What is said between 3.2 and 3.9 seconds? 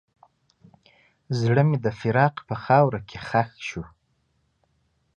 ښخ شو.